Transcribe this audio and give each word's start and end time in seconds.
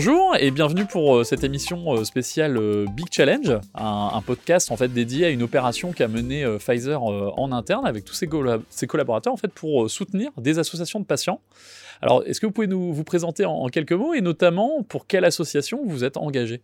Bonjour 0.00 0.36
et 0.38 0.52
bienvenue 0.52 0.84
pour 0.84 1.16
euh, 1.16 1.24
cette 1.24 1.42
émission 1.42 1.92
euh, 1.92 2.04
spéciale 2.04 2.56
euh, 2.56 2.86
Big 2.86 3.08
Challenge, 3.10 3.58
un, 3.74 4.22
podcast 4.24 4.70
en 4.70 4.76
fait 4.76 4.86
dédié 4.86 5.26
à 5.26 5.30
une 5.30 5.42
opération 5.42 5.90
qu'a 5.90 6.06
menée 6.06 6.46
Pfizer 6.60 7.02
en 7.02 7.50
interne 7.50 7.84
avec 7.84 8.04
tous 8.04 8.14
ses, 8.14 8.28
collab- 8.28 8.62
ses 8.70 8.86
collaborateurs 8.86 9.32
en 9.32 9.36
fait 9.36 9.52
pour 9.52 9.90
soutenir 9.90 10.30
des 10.36 10.60
associations 10.60 11.00
de 11.00 11.04
patients. 11.04 11.40
Alors, 12.00 12.22
est-ce 12.26 12.40
que 12.40 12.46
vous 12.46 12.52
pouvez 12.52 12.68
nous 12.68 12.92
vous 12.92 13.02
présenter 13.02 13.44
en, 13.44 13.66
quelques 13.70 13.90
mots 13.90 14.14
et 14.14 14.20
notamment 14.20 14.84
pour 14.84 15.08
quelle 15.08 15.24
association 15.24 15.82
vous 15.84 16.04
êtes 16.04 16.16
engagé? 16.16 16.62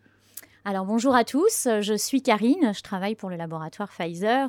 Alors 0.64 0.84
bonjour 0.84 1.16
à 1.16 1.24
tous, 1.24 1.66
je 1.80 1.94
suis 1.96 2.22
Karine, 2.22 2.72
je 2.72 2.82
travaille 2.82 3.16
pour 3.16 3.30
le 3.30 3.36
laboratoire 3.36 3.88
Pfizer, 3.88 4.48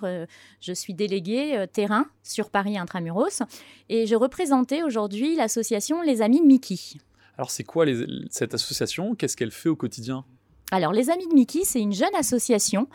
je 0.61 0.73
suis 0.73 0.93
déléguée 0.93 1.65
terrain 1.73 2.05
sur 2.21 2.51
Paris 2.51 2.77
Intramuros 2.77 3.41
et 3.89 4.05
je 4.05 4.15
représentais 4.15 4.83
aujourd'hui 4.83 5.35
l'association 5.35 6.03
Les 6.03 6.21
Amis 6.21 6.39
de 6.39 6.45
Mickey. 6.45 6.99
Alors, 7.37 7.51
c'est 7.51 7.63
quoi 7.63 7.85
cette 8.29 8.53
association? 8.53 9.15
Qu'est-ce 9.15 9.35
qu'elle 9.35 9.51
fait 9.51 9.69
au 9.69 9.75
quotidien? 9.75 10.25
Alors 10.71 10.93
Les 10.93 11.09
Amis 11.09 11.27
de 11.27 11.33
Mickey, 11.33 11.59
c'est 11.63 11.81
une 11.81 11.93
jeune 11.93 12.13
association 12.15 12.87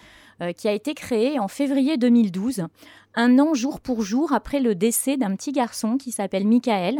euh, 0.43 0.53
qui 0.53 0.69
a 0.69 0.73
été 0.73 0.95
créée 0.95 1.39
en 1.39 1.49
février 1.49 1.97
2012, 1.97 2.65
un 3.15 3.39
an 3.39 3.55
jour 3.55 3.81
pour 3.81 4.03
jour 4.03 4.33
après 4.33 4.61
le 4.61 4.75
décès 4.75 5.17
d'un 5.17 5.35
petit 5.37 5.53
garçon 5.53 5.97
qui 5.97 6.11
s'appelle 6.13 6.47
Michael. 6.47 6.99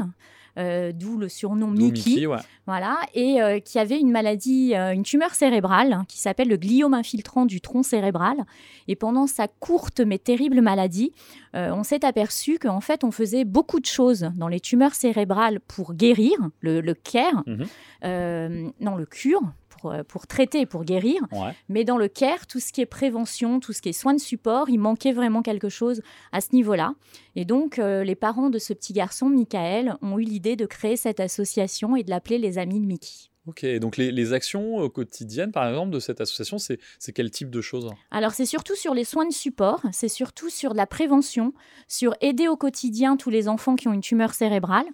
euh, 0.59 0.93
D'où 0.93 1.17
le 1.19 1.29
surnom 1.29 1.69
D'où 1.73 1.91
Mickey. 1.93 2.27
ouais. 2.27 2.39
Voilà, 2.67 2.99
et 3.15 3.41
euh, 3.43 3.59
qui 3.59 3.79
avait 3.81 3.99
une 3.99 4.11
maladie, 4.13 4.75
euh, 4.77 4.93
une 4.93 5.03
tumeur 5.03 5.35
cérébrale 5.35 5.93
hein, 5.93 6.05
qui 6.09 6.19
s'appelle 6.19 6.49
le 6.49 6.57
gliome 6.57 6.95
infiltrant 6.95 7.47
du 7.47 7.61
tronc 7.61 7.83
cérébral. 7.83 8.45
Et 8.89 8.95
pendant 8.97 9.27
sa 9.27 9.49
courte 9.49 10.01
mais 10.01 10.19
terrible 10.19 10.61
maladie, 10.61 11.13
on 11.55 11.83
s'est 11.83 12.05
aperçu 12.05 12.59
qu'en 12.61 12.81
fait, 12.81 13.03
on 13.03 13.11
faisait 13.11 13.45
beaucoup 13.45 13.81
de 13.81 13.87
choses 13.87 14.31
dans 14.37 14.47
les 14.49 14.61
tumeurs 14.61 14.95
cérébrales 14.95 15.59
pour 15.61 15.95
guérir, 15.95 16.33
le, 16.61 16.81
le 16.81 16.95
care, 16.95 17.43
Mhm. 17.47 18.73
non, 18.81 18.95
le 18.97 19.07
cure, 19.07 19.43
pour, 19.81 19.93
euh, 19.93 20.03
pour 20.03 20.27
traiter, 20.27 20.67
pour 20.67 20.85
guérir. 20.85 21.23
Ouais. 21.33 21.55
Mais 21.69 21.85
dans 21.85 21.97
le 21.97 22.09
care, 22.09 22.47
tout 22.47 22.61
ce 22.61 22.73
qui 22.73 22.81
est 22.81 22.87
prévention, 22.87 23.61
tout 23.61 23.73
ce 23.73 23.83
qui 23.83 23.89
est 23.89 23.93
soins 23.93 24.15
de 24.15 24.21
support, 24.21 24.69
il 24.69 24.79
manquait 24.79 25.13
vraiment 25.13 25.43
quelque 25.43 25.69
chose 25.69 26.03
à 26.33 26.41
ce 26.41 26.49
niveau-là. 26.55 26.95
Et 27.37 27.45
donc, 27.45 27.79
euh, 27.79 28.05
les 28.05 28.15
parents 28.15 28.51
de 28.51 28.59
ce 28.59 28.73
petit 28.73 28.93
garçon, 28.93 29.29
Michael, 29.29 29.97
ont 30.03 30.19
eu 30.19 30.23
l'idée 30.23 30.57
de 30.57 30.67
créer 30.67 30.97
cette 30.97 31.21
association 31.21 31.97
et 31.97 32.03
de 32.03 32.11
l'appeler 32.11 32.39
les 32.39 32.59
Amis 32.59 32.81
de 32.81 32.87
Mickey. 32.87 33.31
Ok, 33.47 33.65
donc 33.79 33.97
les, 33.97 34.13
les 34.13 34.33
actions 34.35 34.85
euh, 34.85 34.89
quotidiennes, 34.89 35.51
par 35.51 35.67
exemple, 35.67 35.91
de 35.91 35.99
cette 35.99 36.21
association, 36.21 36.59
c'est 36.59 36.79
c'est 36.99 37.13
quel 37.13 37.31
type 37.31 37.51
de 37.51 37.63
choses? 37.63 37.91
Alors, 38.11 38.33
c'est 38.33 38.45
surtout 38.45 38.77
sur 38.77 38.93
les 38.93 39.05
soins 39.05 39.27
de 39.27 39.33
support, 39.33 39.81
c'est 39.93 40.09
surtout 40.09 40.51
sur 40.51 40.73
de 40.73 40.77
la 40.77 40.87
prévention, 40.87 41.55
sur 41.89 42.15
aider 42.21 42.49
au 42.49 42.57
quotidien 42.57 43.17
tous 43.17 43.31
les 43.31 43.49
enfants 43.49 43.77
qui 43.77 43.89
ont 43.89 43.95
une 43.95 44.03
tumeur 44.03 44.35
cérébrale. 44.35 44.85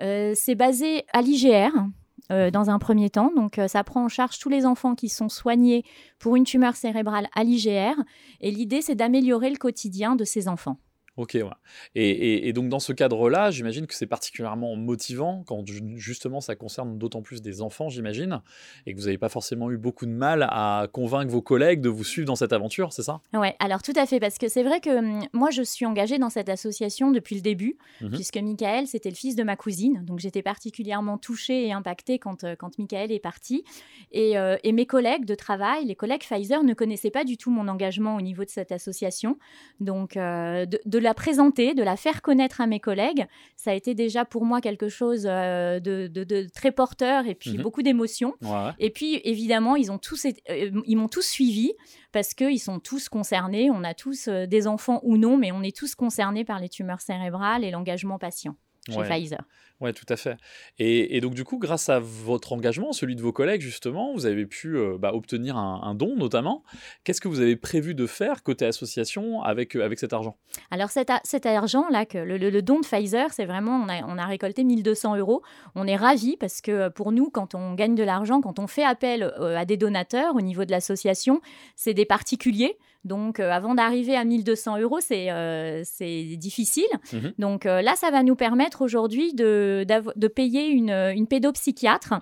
Euh, 0.00 0.32
c'est 0.36 0.54
basé 0.54 1.04
à 1.12 1.20
l'IGR. 1.20 1.72
Euh, 2.32 2.50
dans 2.50 2.70
un 2.70 2.78
premier 2.78 3.10
temps. 3.10 3.30
Donc, 3.34 3.58
euh, 3.58 3.68
ça 3.68 3.84
prend 3.84 4.04
en 4.04 4.08
charge 4.08 4.38
tous 4.38 4.48
les 4.48 4.66
enfants 4.66 4.94
qui 4.94 5.08
sont 5.08 5.28
soignés 5.28 5.84
pour 6.18 6.36
une 6.36 6.44
tumeur 6.44 6.74
cérébrale 6.74 7.28
à 7.34 7.44
l'IGR. 7.44 8.02
Et 8.40 8.50
l'idée, 8.50 8.82
c'est 8.82 8.94
d'améliorer 8.94 9.50
le 9.50 9.56
quotidien 9.56 10.16
de 10.16 10.24
ces 10.24 10.48
enfants. 10.48 10.78
Ok, 11.16 11.30
ouais. 11.34 11.44
Et, 11.94 12.10
et- 12.10 12.48
et 12.48 12.52
donc 12.52 12.68
dans 12.68 12.78
ce 12.78 12.92
cadre-là, 12.92 13.50
j'imagine 13.50 13.86
que 13.86 13.94
c'est 13.94 14.06
particulièrement 14.06 14.76
motivant 14.76 15.44
quand 15.46 15.66
ju- 15.66 15.80
justement 15.96 16.40
ça 16.42 16.56
concerne 16.56 16.98
d'autant 16.98 17.22
plus 17.22 17.40
des 17.40 17.62
enfants, 17.62 17.88
j'imagine, 17.88 18.42
et 18.86 18.92
que 18.92 18.98
vous 18.98 19.06
n'avez 19.06 19.16
pas 19.16 19.30
forcément 19.30 19.70
eu 19.70 19.78
beaucoup 19.78 20.04
de 20.04 20.10
mal 20.10 20.42
à 20.50 20.88
convaincre 20.92 21.30
vos 21.32 21.40
collègues 21.40 21.80
de 21.80 21.88
vous 21.88 22.04
suivre 22.04 22.26
dans 22.26 22.36
cette 22.36 22.52
aventure, 22.52 22.92
c'est 22.92 23.02
ça? 23.02 23.20
Ouais, 23.32 23.54
alors 23.60 23.82
tout 23.82 23.94
à 23.96 24.04
fait, 24.04 24.20
parce 24.20 24.36
que 24.36 24.48
c'est 24.48 24.62
vrai 24.62 24.80
que 24.80 24.90
hum, 24.98 25.20
moi, 25.32 25.50
je 25.50 25.62
suis 25.62 25.86
engagée 25.86 26.18
dans 26.18 26.28
cette 26.30 26.48
association 26.50 27.10
depuis 27.10 27.34
le 27.36 27.40
début, 27.40 27.78
Mhm. 28.02 28.10
puisque 28.10 28.36
Michael, 28.36 28.86
c'était 28.86 29.08
le 29.10 29.14
fils 29.16 29.36
de 29.36 29.42
ma 29.42 29.56
cousine. 29.56 30.04
Donc, 30.04 30.18
j'étais 30.18 30.42
particulièrement 30.42 31.16
touchée 31.16 31.66
et 31.66 31.72
impactée 31.72 32.18
quand, 32.18 32.44
euh, 32.44 32.56
quand 32.56 32.78
Michael 32.78 33.10
est 33.10 33.20
parti. 33.20 33.64
Et, 34.12 34.36
euh, 34.38 34.56
et 34.64 34.72
mes 34.72 34.84
collègues 34.86 35.24
de 35.24 35.34
travail, 35.34 35.86
les 35.86 35.94
collègues 35.94 36.20
Pfizer, 36.22 36.62
ne 36.62 36.74
connaissaient 36.74 37.10
pas 37.10 37.24
du 37.24 37.36
tout 37.38 37.50
mon 37.50 37.68
engagement 37.68 38.16
au 38.16 38.20
niveau 38.20 38.44
de 38.44 38.50
cette 38.50 38.70
association. 38.72 39.38
Donc, 39.80 40.16
euh, 40.16 40.66
de, 40.66 40.78
de 40.84 40.98
la 41.06 41.14
présenter, 41.14 41.72
de 41.72 41.82
la 41.82 41.96
faire 41.96 42.20
connaître 42.20 42.60
à 42.60 42.66
mes 42.66 42.80
collègues, 42.80 43.26
ça 43.56 43.70
a 43.70 43.74
été 43.74 43.94
déjà 43.94 44.24
pour 44.26 44.44
moi 44.44 44.60
quelque 44.60 44.88
chose 44.90 45.24
euh, 45.26 45.80
de, 45.80 46.06
de- 46.08 46.24
de 46.24 46.46
très 46.54 46.72
porteur 46.72 47.26
et 47.26 47.34
puis 47.34 47.54
Mhm. 47.54 47.62
beaucoup 47.62 47.82
d'émotions. 47.82 48.34
Ouais. 48.42 48.72
Et 48.78 48.90
puis, 48.90 49.20
évidemment, 49.24 49.74
ils 49.76 49.90
ont 49.90 49.98
tous, 49.98 50.26
euh, 50.26 50.70
ils 50.84 50.96
m'ont 50.96 51.08
tous 51.08 51.26
suivi 51.26 51.72
parce 52.12 52.34
qu'ils 52.34 52.60
sont 52.60 52.78
tous 52.80 53.08
concernés. 53.08 53.70
On 53.70 53.82
a 53.84 53.94
tous 53.94 54.28
euh, 54.28 54.46
des 54.46 54.66
enfants 54.66 55.00
ou 55.04 55.16
non, 55.16 55.36
mais 55.38 55.52
on 55.52 55.62
est 55.62 55.74
tous 55.76 55.94
concernés 55.94 56.44
par 56.44 56.60
les 56.60 56.68
tumeurs 56.68 57.00
cérébrales 57.00 57.64
et 57.64 57.70
l'engagement 57.70 58.18
patient 58.18 58.56
chez 58.90 58.96
Ouais. 58.98 59.08
Pfizer. 59.08 59.40
Ouais, 59.78 59.92
tout 59.92 60.06
à 60.08 60.16
fait. 60.16 60.38
Et, 60.78 61.18
et 61.18 61.20
donc 61.20 61.34
du 61.34 61.44
coup, 61.44 61.58
grâce 61.58 61.90
à 61.90 61.98
votre 62.00 62.54
engagement, 62.54 62.92
celui 62.94 63.14
de 63.14 63.20
vos 63.20 63.32
collègues 63.32 63.60
justement, 63.60 64.14
vous 64.14 64.24
avez 64.24 64.46
pu 64.46 64.74
euh, 64.78 64.96
bah, 64.98 65.12
obtenir 65.12 65.58
un, 65.58 65.82
un 65.82 65.94
don 65.94 66.16
notamment. 66.16 66.62
Qu'est-ce 67.04 67.20
que 67.20 67.28
vous 67.28 67.40
avez 67.40 67.56
prévu 67.56 67.94
de 67.94 68.06
faire 68.06 68.42
côté 68.42 68.64
association 68.64 69.42
avec, 69.42 69.76
euh, 69.76 69.84
avec 69.84 69.98
cet 69.98 70.14
argent? 70.14 70.38
Alors, 70.70 70.88
cet, 70.88 71.10
argent-là, 71.44 72.06
le, 72.14 72.38
le- 72.38 72.48
le 72.48 72.62
don 72.62 72.80
de 72.80 72.86
Pfizer, 72.86 73.30
c'est 73.34 73.44
vraiment, 73.44 73.76
on 73.84 73.88
a, 73.90 74.02
on 74.06 74.16
a 74.16 74.24
récolté 74.24 74.64
1200 74.64 75.16
euros. 75.16 75.42
On 75.74 75.86
est 75.86 75.96
ravis 75.96 76.38
parce 76.38 76.62
que 76.62 76.70
euh, 76.72 76.88
pour 76.90 77.12
nous, 77.12 77.28
quand 77.28 77.54
on 77.54 77.74
gagne 77.74 77.94
de 77.94 78.02
l'argent, 78.02 78.40
quand 78.40 78.58
on 78.58 78.66
fait 78.66 78.84
appel 78.84 79.24
à 79.24 79.66
des 79.66 79.76
donateurs 79.76 80.36
au 80.36 80.40
niveau 80.40 80.64
de 80.64 80.70
l'association, 80.70 81.42
c'est 81.74 81.92
des 81.92 82.06
particuliers. 82.06 82.78
Donc, 83.06 83.40
euh, 83.40 83.50
avant 83.50 83.74
d'arriver 83.74 84.14
à 84.16 84.24
1200 84.24 84.78
euros, 84.80 85.00
c'est 85.00 85.30
euh, 85.30 85.80
c'est 85.84 86.36
difficile. 86.36 86.84
Mhm. 87.12 87.32
Donc 87.38 87.64
euh, 87.64 87.80
là, 87.80 87.94
ça 87.96 88.10
va 88.10 88.22
nous 88.22 88.36
permettre 88.36 88.82
aujourd'hui 88.82 89.32
de, 89.32 89.86
payer 90.34 90.66
une, 90.68 90.90
une 90.90 91.26
pédopsychiatre. 91.26 92.14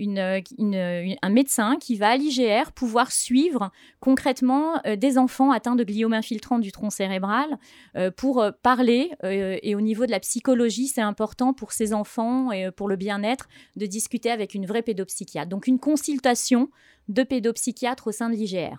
Une, 0.00 0.18
une- 0.58 0.74
une- 0.74 1.16
un 1.22 1.28
médecin 1.28 1.76
qui 1.80 1.96
va 1.96 2.10
à 2.10 2.16
l'IGR 2.16 2.70
pouvoir 2.72 3.10
suivre 3.10 3.72
concrètement 3.98 4.80
euh, 4.86 4.94
des 4.94 5.18
enfants 5.18 5.50
atteints 5.50 5.74
de 5.74 5.82
gliome 5.82 6.12
infiltrant 6.12 6.60
du 6.60 6.70
tronc 6.70 6.90
cérébral 6.90 7.58
euh, 7.96 8.12
pour 8.12 8.40
euh, 8.40 8.52
parler. 8.62 9.10
et 9.24 9.74
au 9.74 9.80
niveau 9.80 10.06
de 10.06 10.12
la 10.12 10.20
psychologie, 10.20 10.86
c'est 10.86 11.00
important 11.00 11.52
pour 11.52 11.72
ces 11.72 11.92
enfants 11.92 12.52
et 12.52 12.70
pour 12.70 12.88
le 12.88 12.94
bien-être 12.94 13.48
de 13.74 13.86
discuter 13.86 14.30
avec 14.30 14.54
une 14.54 14.66
vraie 14.66 14.82
pédopsychiatre. 14.82 15.48
Donc 15.48 15.66
une 15.66 15.80
consultation 15.80 16.68
de 17.08 17.24
pédopsychiatre 17.24 18.06
au 18.06 18.12
sein 18.12 18.30
de 18.30 18.36
l'IGR. 18.36 18.76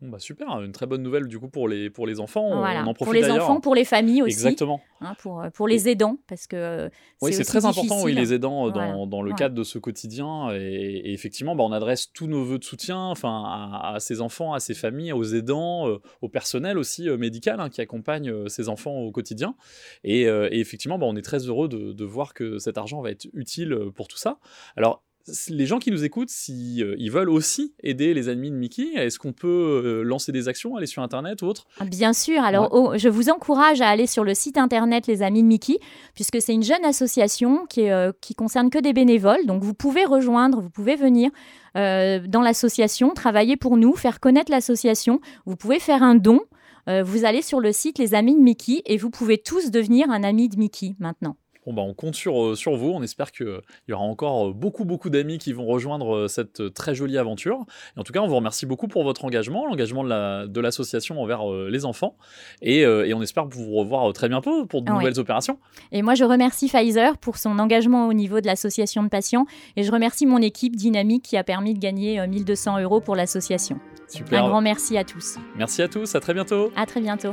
Bon, 0.00 0.10
bah 0.10 0.20
super, 0.20 0.48
une 0.62 0.70
très 0.70 0.86
bonne 0.86 1.02
nouvelle 1.02 1.26
du 1.26 1.40
coup 1.40 1.48
pour 1.48 1.66
les, 1.66 1.90
pour 1.90 2.06
les 2.06 2.20
enfants. 2.20 2.58
Voilà. 2.58 2.84
On 2.84 2.86
en 2.86 2.94
profite 2.94 3.04
pour 3.06 3.12
les 3.12 3.30
enfants, 3.30 3.60
pour 3.60 3.74
les 3.74 3.84
familles 3.84 4.22
aussi, 4.22 4.30
Exactement. 4.32 4.80
hein, 5.00 5.14
pour, 5.18 5.42
pour 5.52 5.66
les 5.66 5.88
aidants, 5.88 6.18
parce 6.28 6.46
que 6.46 6.54
euh, 6.54 6.88
Oui, 7.20 7.32
c'est 7.32 7.42
très 7.42 7.64
important, 7.64 8.02
oui, 8.04 8.12
les 8.14 8.32
aidants 8.32 8.68
euh, 8.68 8.70
dans, 8.70 9.08
dans 9.08 9.22
le 9.22 9.32
cadre 9.34 9.56
de 9.56 9.64
ce 9.64 9.78
quotidien. 9.80 10.52
Et, 10.52 10.58
et 11.04 11.12
effectivement, 11.12 11.56
bah, 11.56 11.64
on 11.64 11.72
adresse 11.72 12.12
tous 12.12 12.28
nos 12.28 12.44
voeux 12.44 12.60
de 12.60 12.64
soutien 12.64 12.96
enfin, 13.06 13.42
à, 13.44 13.94
à 13.94 13.98
ces 14.00 14.20
enfants, 14.20 14.52
à 14.52 14.60
ces 14.60 14.74
familles, 14.74 15.12
aux 15.12 15.24
aidants, 15.24 15.88
euh, 15.88 15.98
au 16.22 16.28
personnel 16.28 16.78
aussi 16.78 17.08
euh, 17.08 17.16
médical 17.16 17.58
hein, 17.58 17.68
qui 17.68 17.80
accompagne 17.80 18.30
euh, 18.30 18.46
ces 18.46 18.68
enfants 18.68 18.98
au 18.98 19.10
quotidien. 19.10 19.56
Et, 20.04 20.28
euh, 20.28 20.48
et 20.52 20.60
effectivement, 20.60 20.98
bah, 21.00 21.06
on 21.08 21.16
est 21.16 21.22
très 21.22 21.38
heureux 21.48 21.68
de, 21.68 21.92
de 21.92 22.04
voir 22.04 22.34
que 22.34 22.58
cet 22.58 22.78
argent 22.78 23.00
va 23.00 23.10
être 23.10 23.26
utile 23.34 23.72
euh, 23.72 23.90
pour 23.90 24.06
tout 24.06 24.16
ça. 24.18 24.38
Alors, 24.76 25.02
les 25.48 25.66
gens 25.66 25.78
qui 25.78 25.90
nous 25.90 26.04
écoutent, 26.04 26.30
si 26.30 26.82
euh, 26.82 26.94
ils 26.98 27.10
veulent 27.10 27.30
aussi 27.30 27.74
aider 27.82 28.14
les 28.14 28.28
amis 28.28 28.50
de 28.50 28.56
Mickey, 28.56 28.88
est-ce 28.94 29.18
qu'on 29.18 29.32
peut 29.32 29.82
euh, 29.84 30.02
lancer 30.02 30.32
des 30.32 30.48
actions, 30.48 30.76
aller 30.76 30.86
sur 30.86 31.02
Internet 31.02 31.42
ou 31.42 31.46
autre? 31.46 31.66
Ah, 31.80 31.84
Bien 31.84 32.12
sûr. 32.12 32.42
Alors, 32.42 32.68
oh, 32.72 32.92
je 32.96 33.08
vous 33.08 33.30
encourage 33.30 33.80
à 33.80 33.88
aller 33.88 34.06
sur 34.06 34.24
le 34.24 34.34
site 34.34 34.58
internet 34.58 35.06
Les 35.06 35.22
Amis 35.22 35.42
de 35.42 35.48
Mickey, 35.48 35.78
puisque 36.14 36.40
c'est 36.40 36.52
une 36.52 36.62
jeune 36.62 36.84
association 36.84 37.66
qui, 37.66 37.82
est, 37.82 37.92
euh, 37.92 38.12
qui 38.20 38.34
concerne 38.34 38.70
que 38.70 38.78
des 38.78 38.92
bénévoles. 38.92 39.46
Donc, 39.46 39.62
vous 39.62 39.74
pouvez 39.74 40.04
rejoindre, 40.04 40.60
vous 40.60 40.70
pouvez 40.70 40.96
venir 40.96 41.30
dans 41.74 42.42
l'association, 42.42 43.14
travailler 43.14 43.56
pour 43.56 43.76
nous, 43.76 43.94
faire 43.94 44.18
connaître 44.18 44.50
l'association. 44.50 45.20
Vous 45.46 45.54
pouvez 45.54 45.78
faire 45.78 46.02
un 46.02 46.16
don. 46.16 46.40
Vous 46.88 47.24
allez 47.24 47.40
sur 47.40 47.60
le 47.60 47.70
site 47.70 47.98
Les 47.98 48.14
Amis 48.14 48.34
de 48.34 48.40
Mickey 48.40 48.82
et 48.84 48.96
vous 48.96 49.10
pouvez 49.10 49.38
tous 49.38 49.70
devenir 49.70 50.10
un 50.10 50.24
ami 50.24 50.48
de 50.48 50.56
Mickey 50.56 50.96
maintenant. 50.98 51.36
Bon, 51.68 51.74
bah, 51.74 51.82
on 51.82 51.92
compte 51.92 52.14
sur, 52.14 52.42
euh, 52.42 52.54
sur 52.54 52.76
vous. 52.76 52.88
On 52.94 53.02
espère 53.02 53.30
qu'il 53.30 53.60
y 53.88 53.92
aura 53.92 54.04
encore 54.04 54.48
euh, 54.48 54.52
beaucoup, 54.54 54.86
beaucoup 54.86 55.10
d'amis 55.10 55.36
qui 55.36 55.52
vont 55.52 55.66
rejoindre 55.66 56.14
euh, 56.16 56.28
cette 56.28 56.60
euh, 56.60 56.70
très 56.70 56.94
jolie 56.94 57.18
aventure. 57.18 57.58
Et 57.94 58.00
en 58.00 58.04
tout 58.04 58.12
cas, 58.14 58.20
on 58.20 58.26
vous 58.26 58.36
remercie 58.36 58.64
beaucoup 58.64 58.88
pour 58.88 59.04
votre 59.04 59.26
engagement, 59.26 59.66
l'engagement 59.66 60.02
de 60.02 60.08
la- 60.08 60.46
de 60.46 60.60
l'association 60.60 61.20
envers 61.20 61.50
euh, 61.52 61.68
les 61.70 61.84
enfants. 61.84 62.16
Et, 62.62 62.86
euh, 62.86 63.06
et 63.06 63.12
on 63.12 63.20
espère 63.20 63.44
vous 63.46 63.70
revoir 63.74 64.08
euh, 64.08 64.12
très 64.12 64.30
bientôt 64.30 64.64
pour 64.64 64.80
de 64.80 64.88
Ah 64.88 64.94
ouais. 64.94 65.00
nouvelles 65.00 65.18
opérations. 65.20 65.58
Et 65.92 66.00
moi, 66.00 66.14
je 66.14 66.24
remercie 66.24 66.68
Pfizer 66.68 67.18
pour 67.18 67.36
son 67.36 67.58
engagement 67.58 68.06
au 68.08 68.14
niveau 68.14 68.40
de 68.40 68.46
l'association 68.46 69.02
de 69.02 69.08
patients 69.08 69.44
et 69.76 69.82
je 69.82 69.92
remercie 69.92 70.24
mon 70.24 70.38
équipe 70.40 70.74
dynamique 70.76 71.22
qui 71.24 71.36
a 71.36 71.44
permis 71.44 71.74
de 71.74 71.78
gagner 71.80 72.18
euh, 72.20 72.26
1200 72.26 72.80
euros 72.80 73.00
pour 73.00 73.14
l'association. 73.14 73.78
Super. 74.08 74.44
Un 74.44 74.48
grand 74.48 74.60
merci 74.62 74.96
à 74.96 75.04
tous. 75.04 75.36
Merci 75.56 75.82
à 75.82 75.88
tous. 75.88 76.14
À 76.14 76.20
très 76.20 76.32
bientôt. 76.32 76.72
À 76.76 76.86
très 76.86 77.00
bientôt. 77.02 77.32